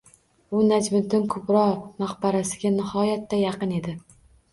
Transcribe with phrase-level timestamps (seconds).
[0.59, 1.61] U Najmiddin Kubro
[2.03, 3.95] maqbarasiga nihoyatda yaqin edi